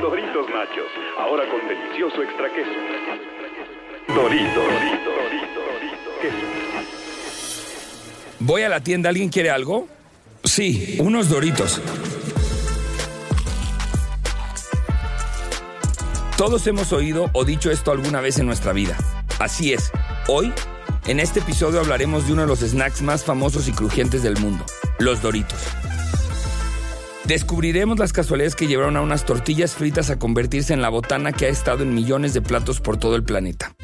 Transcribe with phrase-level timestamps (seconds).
[0.00, 2.70] Doritos Nachos, ahora con delicioso extra queso.
[4.14, 6.36] Doritos, Doritos, Doritos, Doritos, queso.
[8.40, 9.88] Voy a la tienda, ¿alguien quiere algo?
[10.44, 11.80] Sí, unos Doritos.
[16.36, 18.96] Todos hemos oído o dicho esto alguna vez en nuestra vida.
[19.38, 19.90] Así es,
[20.28, 20.52] hoy,
[21.06, 24.64] en este episodio hablaremos de uno de los snacks más famosos y crujientes del mundo,
[24.98, 25.58] los Doritos.
[27.26, 31.46] Descubriremos las casualidades que llevaron a unas tortillas fritas a convertirse en la botana que
[31.46, 33.74] ha estado en millones de platos por todo el planeta.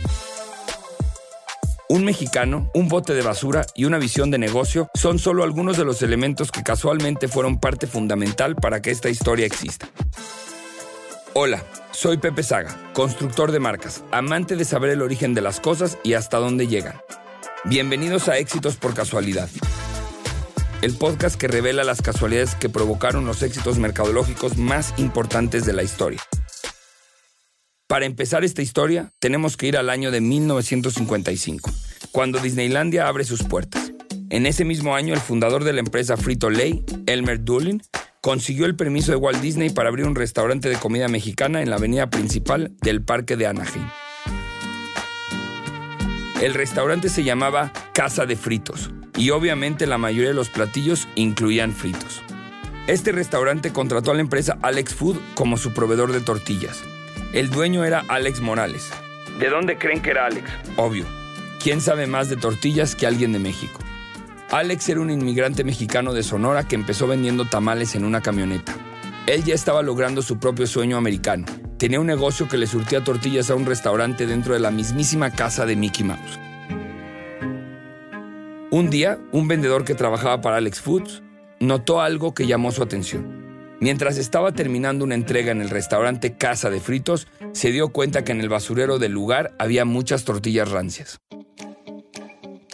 [1.88, 5.84] Un mexicano, un bote de basura y una visión de negocio son solo algunos de
[5.84, 9.88] los elementos que casualmente fueron parte fundamental para que esta historia exista.
[11.34, 15.98] Hola, soy Pepe Saga, constructor de marcas, amante de saber el origen de las cosas
[16.04, 16.94] y hasta dónde llegan.
[17.64, 19.48] Bienvenidos a Éxitos por Casualidad,
[20.82, 25.84] el podcast que revela las casualidades que provocaron los éxitos mercadológicos más importantes de la
[25.84, 26.20] historia.
[27.86, 31.70] Para empezar esta historia, tenemos que ir al año de 1955,
[32.10, 33.92] cuando Disneylandia abre sus puertas.
[34.30, 37.80] En ese mismo año, el fundador de la empresa Frito Lay, Elmer Doolin,
[38.20, 41.76] consiguió el permiso de Walt Disney para abrir un restaurante de comida mexicana en la
[41.76, 43.86] avenida principal del parque de Anaheim.
[46.40, 51.72] El restaurante se llamaba Casa de Fritos y obviamente la mayoría de los platillos incluían
[51.72, 52.22] fritos.
[52.86, 56.82] Este restaurante contrató a la empresa Alex Food como su proveedor de tortillas.
[57.32, 58.90] El dueño era Alex Morales.
[59.38, 60.50] ¿De dónde creen que era Alex?
[60.76, 61.06] Obvio.
[61.62, 63.80] ¿Quién sabe más de tortillas que alguien de México?
[64.50, 68.74] Alex era un inmigrante mexicano de Sonora que empezó vendiendo tamales en una camioneta.
[69.26, 71.46] Él ya estaba logrando su propio sueño americano.
[71.78, 75.64] Tenía un negocio que le surtía tortillas a un restaurante dentro de la mismísima casa
[75.64, 76.38] de Mickey Mouse.
[78.72, 81.22] Un día, un vendedor que trabajaba para Alex Foods
[81.60, 83.76] notó algo que llamó su atención.
[83.80, 88.32] Mientras estaba terminando una entrega en el restaurante Casa de Fritos, se dio cuenta que
[88.32, 91.20] en el basurero del lugar había muchas tortillas rancias.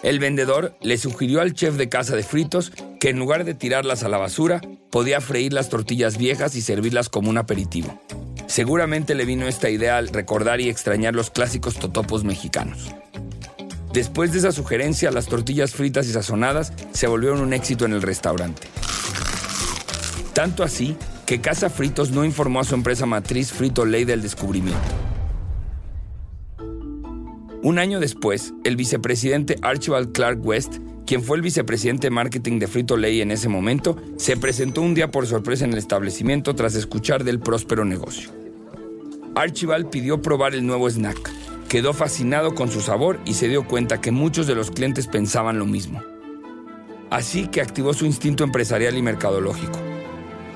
[0.04, 2.70] El vendedor le sugirió al chef de Casa de Fritos
[3.00, 4.60] que en lugar de tirarlas a la basura,
[4.92, 8.00] podía freír las tortillas viejas y servirlas como un aperitivo.
[8.46, 12.94] Seguramente le vino esta idea al recordar y extrañar los clásicos totopos mexicanos.
[13.92, 18.02] Después de esa sugerencia, las tortillas fritas y sazonadas se volvieron un éxito en el
[18.02, 18.68] restaurante.
[20.34, 24.80] Tanto así que Casa Fritos no informó a su empresa matriz Frito Lay del descubrimiento.
[27.62, 32.68] Un año después, el vicepresidente Archibald Clark West, quien fue el vicepresidente de marketing de
[32.68, 36.76] Frito Lay en ese momento, se presentó un día por sorpresa en el establecimiento tras
[36.76, 38.30] escuchar del próspero negocio.
[39.34, 41.30] Archibald pidió probar el nuevo snack,
[41.68, 45.58] Quedó fascinado con su sabor y se dio cuenta que muchos de los clientes pensaban
[45.58, 46.02] lo mismo.
[47.10, 49.78] Así que activó su instinto empresarial y mercadológico.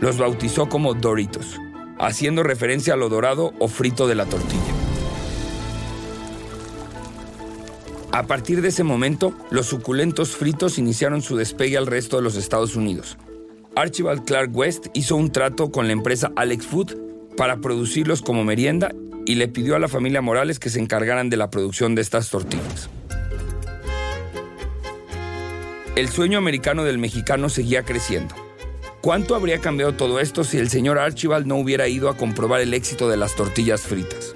[0.01, 1.61] Los bautizó como Doritos,
[1.99, 4.63] haciendo referencia a lo dorado o frito de la tortilla.
[8.11, 12.37] A partir de ese momento, los suculentos fritos iniciaron su despegue al resto de los
[12.37, 13.19] Estados Unidos.
[13.77, 16.97] Archibald Clark West hizo un trato con la empresa Alex Food
[17.37, 18.95] para producirlos como merienda
[19.33, 22.29] y le pidió a la familia Morales que se encargaran de la producción de estas
[22.29, 22.91] tortillas.
[25.97, 28.35] El sueño americano del mexicano seguía creciendo.
[29.01, 32.75] ¿Cuánto habría cambiado todo esto si el señor Archibald no hubiera ido a comprobar el
[32.75, 34.35] éxito de las tortillas fritas?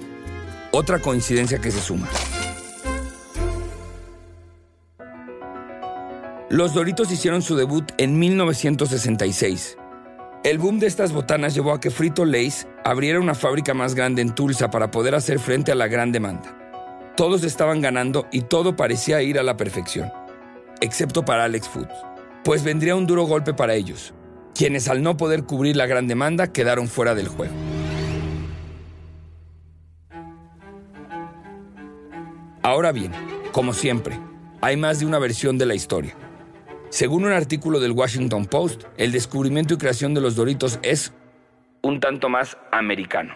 [0.71, 2.09] Otra coincidencia que se suma.
[6.49, 9.77] Los Doritos hicieron su debut en 1966
[10.49, 14.21] el boom de estas botanas llevó a que Frito Lays abriera una fábrica más grande
[14.21, 16.57] en Tulsa para poder hacer frente a la gran demanda.
[17.17, 20.09] Todos estaban ganando y todo parecía ir a la perfección,
[20.79, 21.93] excepto para Alex Foods,
[22.45, 24.13] pues vendría un duro golpe para ellos,
[24.55, 27.53] quienes al no poder cubrir la gran demanda quedaron fuera del juego.
[32.61, 33.11] Ahora bien,
[33.51, 34.17] como siempre,
[34.61, 36.15] hay más de una versión de la historia.
[36.97, 41.13] Según un artículo del Washington Post, el descubrimiento y creación de los Doritos es
[41.83, 43.35] un tanto más americano.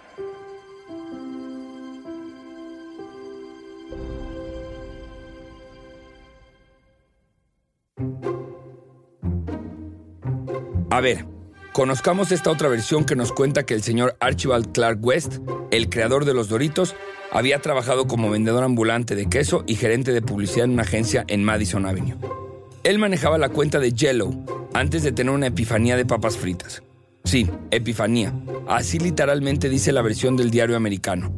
[10.89, 11.27] A ver,
[11.71, 15.37] conozcamos esta otra versión que nos cuenta que el señor Archibald Clark West,
[15.69, 16.95] el creador de los Doritos,
[17.31, 21.43] había trabajado como vendedor ambulante de queso y gerente de publicidad en una agencia en
[21.43, 22.40] Madison Avenue.
[22.83, 24.31] Él manejaba la cuenta de Jello
[24.73, 26.81] antes de tener una epifanía de papas fritas.
[27.23, 28.33] Sí, epifanía.
[28.67, 31.31] Así literalmente dice la versión del diario americano.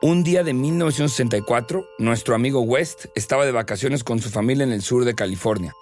[0.00, 4.82] Un día de 1964, nuestro amigo West estaba de vacaciones con su familia en el
[4.82, 5.72] sur de California.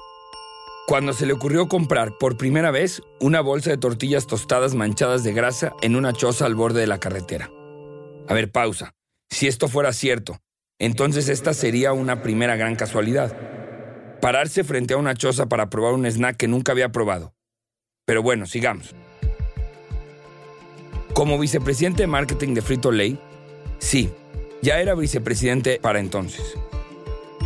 [0.87, 5.32] cuando se le ocurrió comprar por primera vez una bolsa de tortillas tostadas manchadas de
[5.32, 7.50] grasa en una choza al borde de la carretera.
[8.29, 8.93] A ver, pausa.
[9.31, 10.38] Si esto fuera cierto,
[10.82, 13.37] entonces esta sería una primera gran casualidad.
[14.20, 17.37] Pararse frente a una choza para probar un snack que nunca había probado.
[18.05, 18.93] Pero bueno, sigamos.
[21.14, 23.17] Como vicepresidente de marketing de Frito Lay,
[23.79, 24.11] sí,
[24.61, 26.58] ya era vicepresidente para entonces.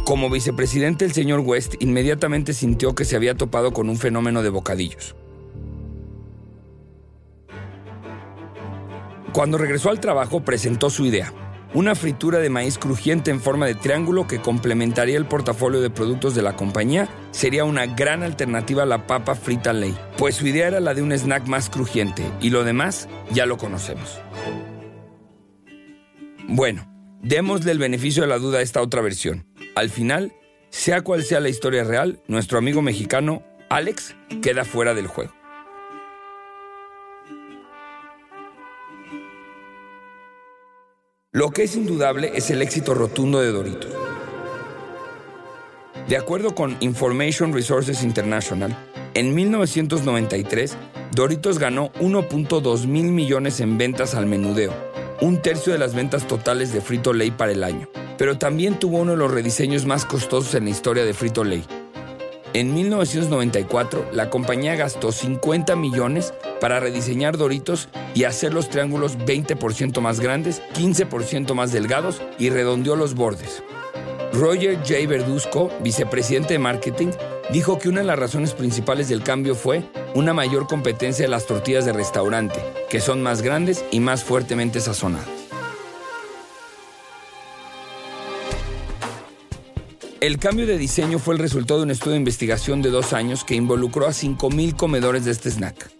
[0.06, 4.48] Como vicepresidente, el señor West inmediatamente sintió que se había topado con un fenómeno de
[4.48, 5.14] bocadillos.
[9.34, 11.34] Cuando regresó al trabajo, presentó su idea.
[11.76, 16.34] Una fritura de maíz crujiente en forma de triángulo que complementaría el portafolio de productos
[16.34, 20.68] de la compañía sería una gran alternativa a la papa frita ley, pues su idea
[20.68, 24.18] era la de un snack más crujiente y lo demás ya lo conocemos.
[26.48, 26.90] Bueno,
[27.20, 29.44] démosle el beneficio de la duda a esta otra versión.
[29.74, 30.32] Al final,
[30.70, 35.34] sea cual sea la historia real, nuestro amigo mexicano, Alex, queda fuera del juego.
[41.36, 43.90] Lo que es indudable es el éxito rotundo de Doritos.
[46.08, 48.74] De acuerdo con Information Resources International,
[49.12, 50.78] en 1993,
[51.12, 54.72] Doritos ganó 1.2 mil millones en ventas al menudeo,
[55.20, 57.86] un tercio de las ventas totales de Frito Lay para el año
[58.18, 61.64] pero también tuvo uno de los rediseños más costosos en la historia de Frito Lay.
[62.56, 70.00] En 1994, la compañía gastó 50 millones para rediseñar Doritos y hacer los triángulos 20%
[70.00, 73.62] más grandes, 15% más delgados y redondeó los bordes.
[74.32, 75.06] Roger J.
[75.06, 77.08] Verduzco, vicepresidente de marketing,
[77.52, 79.82] dijo que una de las razones principales del cambio fue
[80.14, 84.80] una mayor competencia de las tortillas de restaurante, que son más grandes y más fuertemente
[84.80, 85.35] sazonadas.
[90.20, 93.44] El cambio de diseño fue el resultado de un estudio de investigación de dos años
[93.44, 95.90] que involucró a 5.000 comedores de este snack.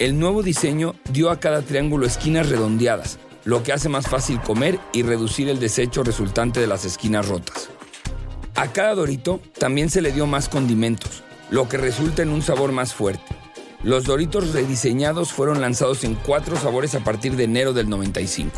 [0.00, 4.80] El nuevo diseño dio a cada triángulo esquinas redondeadas, lo que hace más fácil comer
[4.92, 7.68] y reducir el desecho resultante de las esquinas rotas.
[8.56, 12.72] A cada dorito también se le dio más condimentos, lo que resulta en un sabor
[12.72, 13.36] más fuerte.
[13.84, 18.50] Los doritos rediseñados fueron lanzados en cuatro sabores a partir de enero del 95.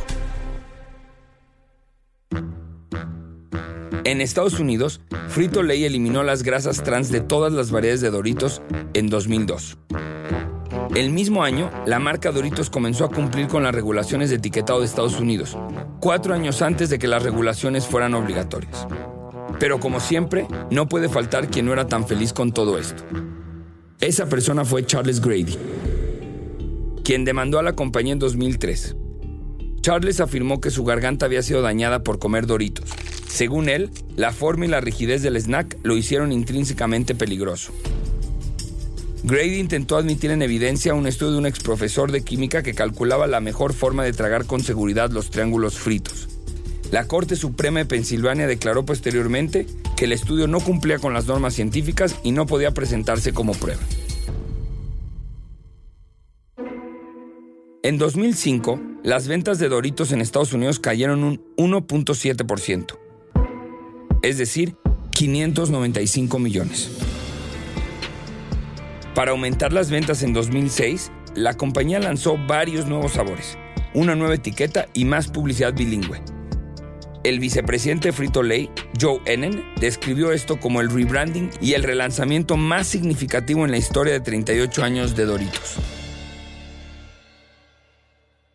[4.12, 8.61] En Estados Unidos, Frito Lay eliminó las grasas trans de todas las variedades de Doritos
[8.93, 9.79] en 2002.
[10.94, 14.85] El mismo año, la marca Doritos comenzó a cumplir con las regulaciones de etiquetado de
[14.85, 15.56] Estados Unidos,
[15.99, 18.87] cuatro años antes de que las regulaciones fueran obligatorias.
[19.59, 23.03] Pero como siempre, no puede faltar quien no era tan feliz con todo esto.
[23.99, 25.56] Esa persona fue Charles Grady,
[27.03, 28.94] quien demandó a la compañía en 2003.
[29.81, 32.93] Charles afirmó que su garganta había sido dañada por comer Doritos
[33.32, 37.73] según él, la forma y la rigidez del snack lo hicieron intrínsecamente peligroso.
[39.25, 43.40] Grady intentó admitir en evidencia un estudio de un exprofesor de química que calculaba la
[43.40, 46.29] mejor forma de tragar con seguridad los triángulos fritos.
[46.90, 51.55] La Corte Suprema de Pensilvania declaró posteriormente que el estudio no cumplía con las normas
[51.55, 53.81] científicas y no podía presentarse como prueba.
[57.82, 63.01] En 2005, las ventas de Doritos en Estados Unidos cayeron un 1.7%
[64.22, 64.76] es decir,
[65.10, 66.90] 595 millones.
[69.14, 73.58] Para aumentar las ventas en 2006, la compañía lanzó varios nuevos sabores,
[73.94, 76.22] una nueva etiqueta y más publicidad bilingüe.
[77.24, 82.56] El vicepresidente de Frito Lay, Joe Ennen, describió esto como el rebranding y el relanzamiento
[82.56, 85.76] más significativo en la historia de 38 años de Doritos.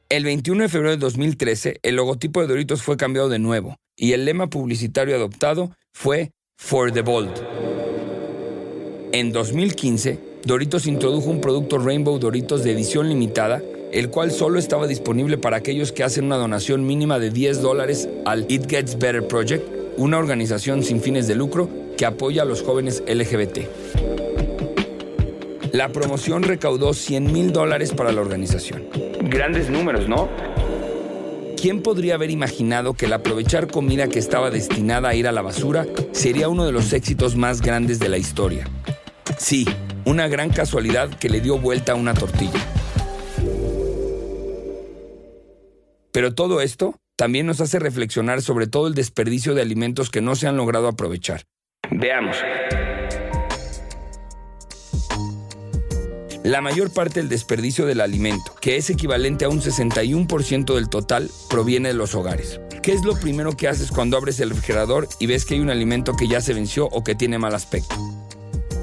[0.10, 4.14] El 21 de febrero de 2013, el logotipo de Doritos fue cambiado de nuevo y
[4.14, 7.34] el lema publicitario adoptado fue For the Bold.
[9.12, 13.62] En 2015, Doritos introdujo un producto Rainbow Doritos de edición limitada,
[13.92, 18.08] el cual solo estaba disponible para aquellos que hacen una donación mínima de 10 dólares
[18.26, 19.66] al It Gets Better Project,
[19.98, 23.60] una organización sin fines de lucro que apoya a los jóvenes LGBT.
[25.74, 28.88] La promoción recaudó 100 mil dólares para la organización.
[29.22, 30.30] Grandes números, ¿no?
[31.60, 35.42] ¿Quién podría haber imaginado que el aprovechar comida que estaba destinada a ir a la
[35.42, 38.70] basura sería uno de los éxitos más grandes de la historia?
[39.40, 39.66] Sí,
[40.06, 42.60] una gran casualidad que le dio vuelta a una tortilla.
[46.12, 50.36] Pero todo esto también nos hace reflexionar sobre todo el desperdicio de alimentos que no
[50.36, 51.42] se han logrado aprovechar.
[51.90, 52.38] Veamos.
[56.48, 61.30] La mayor parte del desperdicio del alimento, que es equivalente a un 61% del total,
[61.50, 62.62] proviene de los hogares.
[62.82, 65.70] ¿Qué es lo primero que haces cuando abres el refrigerador y ves que hay un
[65.70, 67.96] alimento que ya se venció o que tiene mal aspecto?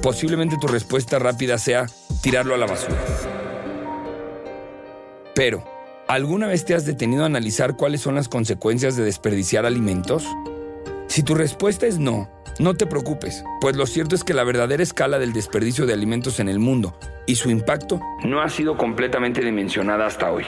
[0.04, 1.86] posiblemente tu respuesta rápida sea
[2.20, 3.02] tirarlo a la basura.
[5.34, 5.64] Pero,
[6.08, 10.26] ¿alguna vez te has detenido a analizar cuáles son las consecuencias de desperdiciar alimentos?
[11.08, 14.82] Si tu respuesta es no, no te preocupes, pues lo cierto es que la verdadera
[14.82, 16.96] escala del desperdicio de alimentos en el mundo
[17.26, 20.44] y su impacto no ha sido completamente dimensionada hasta hoy.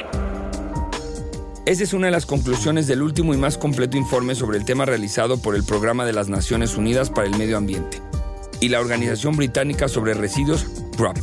[1.66, 4.84] Esa es una de las conclusiones del último y más completo informe sobre el tema
[4.84, 8.00] realizado por el Programa de las Naciones Unidas para el Medio Ambiente
[8.60, 10.64] y la Organización Británica sobre Residuos,
[10.96, 11.16] GRUP.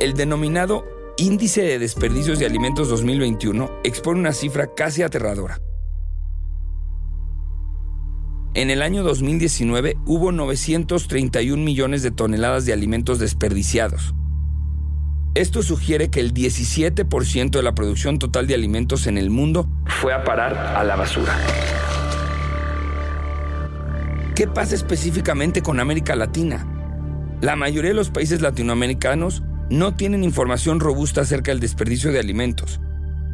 [0.00, 0.84] El denominado
[1.16, 5.58] Índice de Desperdicios de Alimentos 2021 expone una cifra casi aterradora.
[8.56, 14.14] En el año 2019 hubo 931 millones de toneladas de alimentos desperdiciados,
[15.34, 20.14] esto sugiere que el 17% de la producción total de alimentos en el mundo fue
[20.14, 21.36] a parar a la basura.
[24.34, 26.66] ¿Qué pasa específicamente con América Latina?
[27.42, 32.80] La mayoría de los países latinoamericanos no tienen información robusta acerca del desperdicio de alimentos.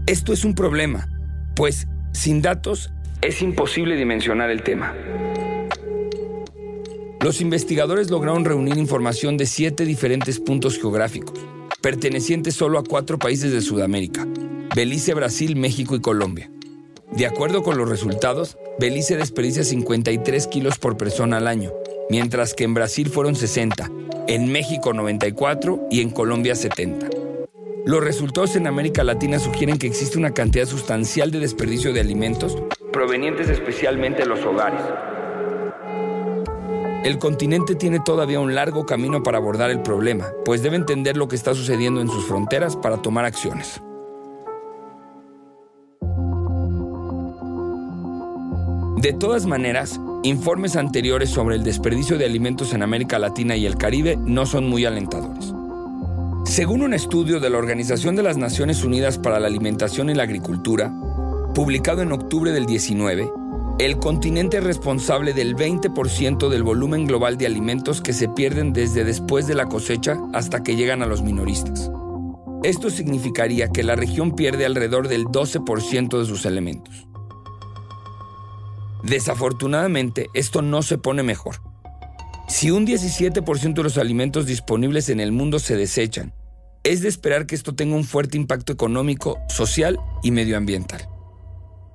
[0.07, 1.07] Esto es un problema,
[1.55, 4.95] pues sin datos es imposible dimensionar el tema.
[7.21, 11.39] Los investigadores lograron reunir información de siete diferentes puntos geográficos
[11.81, 14.27] perteneciente solo a cuatro países de Sudamérica,
[14.75, 16.49] Belice, Brasil, México y Colombia.
[17.11, 21.73] De acuerdo con los resultados, Belice desperdicia 53 kilos por persona al año,
[22.09, 23.91] mientras que en Brasil fueron 60,
[24.29, 27.11] en México 94 y en Colombia 70.
[27.85, 32.57] Los resultados en América Latina sugieren que existe una cantidad sustancial de desperdicio de alimentos
[32.93, 34.83] provenientes especialmente de los hogares,
[37.05, 41.27] el continente tiene todavía un largo camino para abordar el problema, pues debe entender lo
[41.27, 43.83] que está sucediendo en sus fronteras para tomar acciones.
[48.99, 53.77] De todas maneras, informes anteriores sobre el desperdicio de alimentos en América Latina y el
[53.77, 55.53] Caribe no son muy alentadores.
[56.45, 60.23] Según un estudio de la Organización de las Naciones Unidas para la Alimentación y la
[60.23, 60.93] Agricultura,
[61.55, 63.31] publicado en octubre del 19,
[63.79, 69.05] el continente es responsable del 20% del volumen global de alimentos que se pierden desde
[69.05, 71.91] después de la cosecha hasta que llegan a los minoristas.
[72.63, 77.07] Esto significaría que la región pierde alrededor del 12% de sus elementos.
[79.03, 81.57] Desafortunadamente, esto no se pone mejor.
[82.49, 86.33] Si un 17% de los alimentos disponibles en el mundo se desechan,
[86.85, 91.09] es de esperar que esto tenga un fuerte impacto económico, social y medioambiental.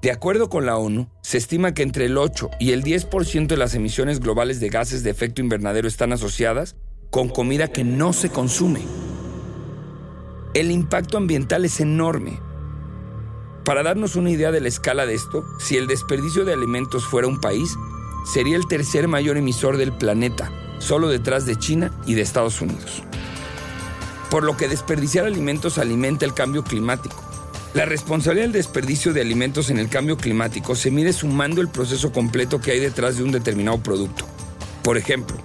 [0.08, 3.58] De acuerdo con la ONU, se estima que entre el 8 y el 10% de
[3.58, 6.78] las emisiones globales de gases de efecto invernadero están asociadas
[7.10, 8.80] con comida que no se consume.
[10.54, 12.40] El impacto ambiental es enorme.
[13.66, 17.28] Para darnos una idea de la escala de esto, si el desperdicio de alimentos fuera
[17.28, 17.76] un país,
[18.34, 20.50] sería el tercer mayor emisor del planeta,
[20.80, 23.04] solo detrás de China y de Estados Unidos.
[24.32, 27.27] Por lo que desperdiciar alimentos alimenta el cambio climático
[27.74, 32.12] la responsabilidad del desperdicio de alimentos en el cambio climático se mide sumando el proceso
[32.12, 34.26] completo que hay detrás de un determinado producto.
[34.84, 35.38] Por ejemplo,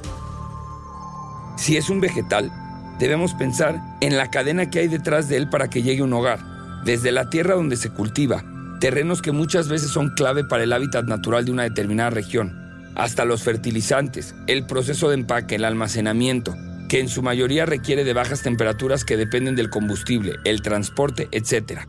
[1.57, 2.51] si es un vegetal,
[2.99, 6.13] debemos pensar en la cadena que hay detrás de él para que llegue a un
[6.13, 6.41] hogar,
[6.85, 8.45] desde la tierra donde se cultiva,
[8.81, 12.59] terrenos que muchas veces son clave para el hábitat natural de una determinada región,
[12.95, 16.55] hasta los fertilizantes, el proceso de empaque, el almacenamiento,
[16.89, 21.83] que en su mayoría requiere de bajas temperaturas que dependen del combustible, el transporte, etc.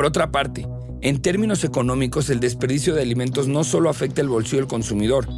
[0.00, 0.66] Por otra parte,
[1.02, 5.28] en términos económicos, el desperdicio de alimentos no solo afecta el bolsillo del consumidor,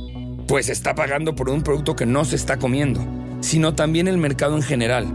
[0.47, 3.05] pues está pagando por un producto que no se está comiendo,
[3.41, 5.13] sino también el mercado en general.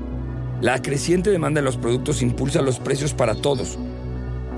[0.60, 3.80] La creciente demanda de los productos impulsa los precios para todos.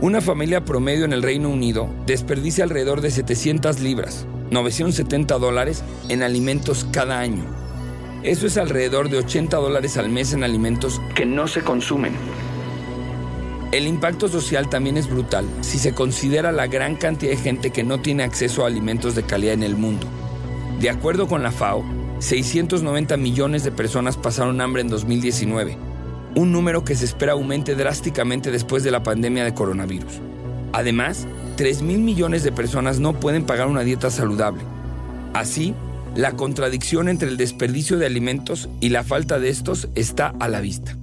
[0.01, 6.23] Una familia promedio en el Reino Unido desperdicia alrededor de 700 libras, 970 dólares, en
[6.23, 7.45] alimentos cada año.
[8.23, 12.13] Eso es alrededor de 80 dólares al mes en alimentos que no se consumen.
[13.71, 17.83] El impacto social también es brutal si se considera la gran cantidad de gente que
[17.83, 20.07] no tiene acceso a alimentos de calidad en el mundo.
[20.79, 21.83] De acuerdo con la FAO,
[22.17, 25.77] 690 millones de personas pasaron hambre en 2019,
[26.35, 30.13] un número que se espera aumente drásticamente después de la pandemia de coronavirus.
[30.73, 34.63] Además, 3 mil millones de personas no pueden pagar una dieta saludable.
[35.35, 35.75] Así,
[36.15, 40.59] la contradicción entre el desperdicio de alimentos y la falta de estos está a la
[40.59, 40.97] vista.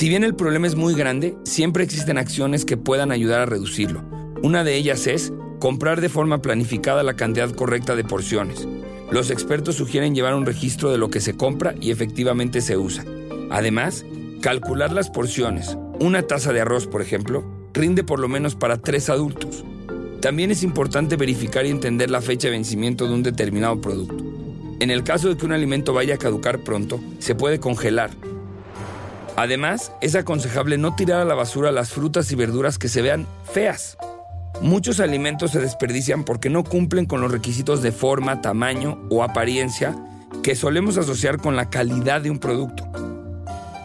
[0.00, 4.02] Si bien el problema es muy grande, siempre existen acciones que puedan ayudar a reducirlo.
[4.42, 8.66] Una de ellas es comprar de forma planificada la cantidad correcta de porciones.
[9.10, 13.04] Los expertos sugieren llevar un registro de lo que se compra y efectivamente se usa.
[13.50, 14.06] Además,
[14.40, 15.76] calcular las porciones.
[16.00, 19.66] Una taza de arroz, por ejemplo, rinde por lo menos para tres adultos.
[20.22, 24.24] También es importante verificar y entender la fecha de vencimiento de un determinado producto.
[24.80, 28.29] En el caso de que un alimento vaya a caducar pronto, se puede congelar.
[29.40, 33.26] Además, es aconsejable no tirar a la basura las frutas y verduras que se vean
[33.50, 33.96] feas.
[34.60, 39.96] Muchos alimentos se desperdician porque no cumplen con los requisitos de forma, tamaño o apariencia
[40.42, 42.86] que solemos asociar con la calidad de un producto.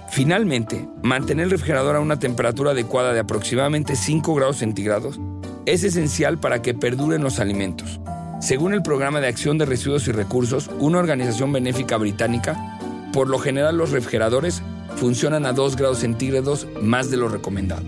[0.09, 5.21] Finalmente, mantener el refrigerador a una temperatura adecuada de aproximadamente 5 grados centígrados
[5.65, 8.01] es esencial para que perduren los alimentos.
[8.41, 12.77] Según el Programa de Acción de Residuos y Recursos, una organización benéfica británica,
[13.13, 14.62] por lo general los refrigeradores
[14.95, 17.85] funcionan a 2 grados centígrados más de lo recomendado.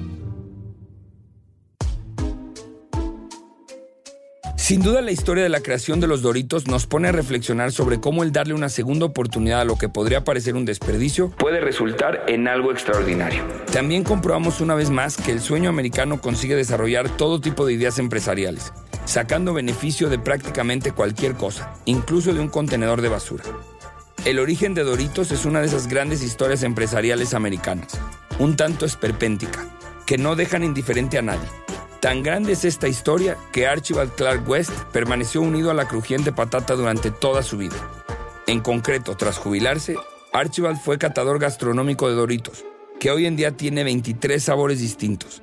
[4.68, 8.02] Sin duda la historia de la creación de los Doritos nos pone a reflexionar sobre
[8.02, 12.26] cómo el darle una segunda oportunidad a lo que podría parecer un desperdicio puede resultar
[12.28, 13.44] en algo extraordinario.
[13.72, 17.98] También comprobamos una vez más que el sueño americano consigue desarrollar todo tipo de ideas
[17.98, 18.74] empresariales,
[19.06, 23.46] sacando beneficio de prácticamente cualquier cosa, incluso de un contenedor de basura.
[24.26, 28.00] El origen de Doritos es una de esas grandes historias empresariales americanas,
[28.40, 29.66] un tanto esperpéntica,
[30.06, 31.48] que no dejan indiferente a nadie
[32.00, 36.76] Tan grande es esta historia que Archibald Clark West permaneció unido a la crujiente patata
[36.76, 37.76] durante toda su vida.
[38.46, 39.96] En concreto, tras jubilarse,
[40.32, 42.66] Archibald fue catador gastronómico de Doritos,
[43.00, 45.42] que hoy en día tiene 23 sabores distintos.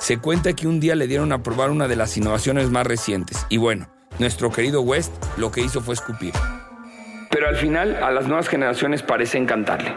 [0.00, 3.44] Se cuenta que un día le dieron a probar una de las innovaciones más recientes,
[3.48, 3.88] y bueno,
[4.20, 6.32] nuestro querido West lo que hizo fue escupir.
[7.34, 9.92] Pero al final a las nuevas generaciones parece encantarle.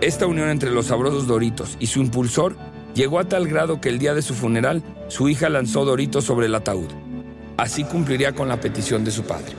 [0.00, 2.56] Esta unión entre los sabrosos Doritos y su impulsor
[2.94, 6.46] Llegó a tal grado que el día de su funeral, su hija lanzó Doritos sobre
[6.46, 6.88] el ataúd.
[7.56, 9.54] Así cumpliría con la petición de su padre.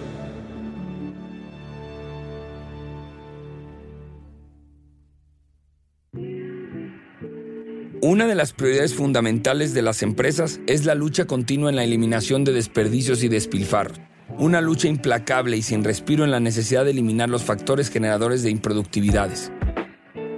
[8.02, 12.44] Una de las prioridades fundamentales de las empresas es la lucha continua en la eliminación
[12.44, 14.00] de desperdicios y despilfarros.
[14.38, 18.50] Una lucha implacable y sin respiro en la necesidad de eliminar los factores generadores de
[18.50, 19.52] improductividades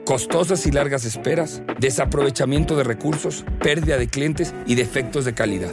[0.06, 5.71] costosas y largas esperas, desaprovechamiento de recursos, pérdida de clientes y defectos de calidad.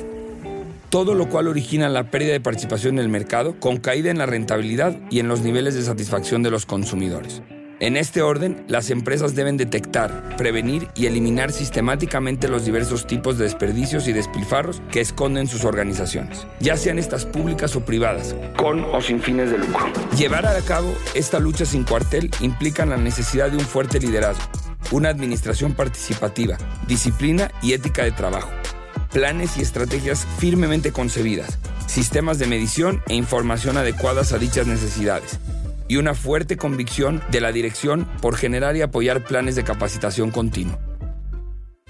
[0.89, 4.27] Todo lo cual origina la pérdida de participación en el mercado con caída en la
[4.27, 7.43] rentabilidad y en los niveles de satisfacción de los consumidores.
[7.83, 13.43] En este orden, las empresas deben detectar, prevenir y eliminar sistemáticamente los diversos tipos de
[13.43, 19.01] desperdicios y despilfarros que esconden sus organizaciones, ya sean estas públicas o privadas, con o
[19.01, 19.85] sin fines de lucro.
[20.17, 24.45] Llevar a cabo esta lucha sin cuartel implica la necesidad de un fuerte liderazgo,
[24.93, 28.53] una administración participativa, disciplina y ética de trabajo,
[29.11, 35.41] planes y estrategias firmemente concebidas, sistemas de medición e información adecuadas a dichas necesidades
[35.89, 40.79] y una fuerte convicción de la dirección por generar y apoyar planes de capacitación continua.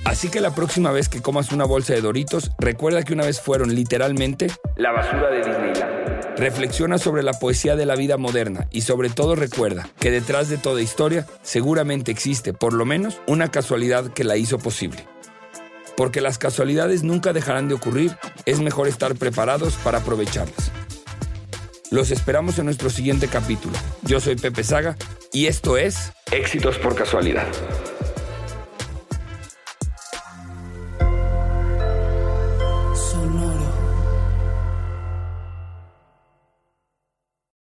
[0.04, 3.40] Así que la próxima vez que comas una bolsa de Doritos, recuerda que una vez
[3.40, 6.38] fueron literalmente la basura de Disneyland.
[6.38, 10.58] Reflexiona sobre la poesía de la vida moderna y sobre todo recuerda que detrás de
[10.58, 15.06] toda historia seguramente existe por lo menos una casualidad que la hizo posible.
[15.96, 20.72] Porque las casualidades nunca dejarán de ocurrir, es mejor estar preparados para aprovecharlas.
[21.92, 23.74] Los esperamos en nuestro siguiente capítulo.
[24.04, 24.96] Yo soy Pepe Saga
[25.30, 27.46] y esto es Éxitos por Casualidad.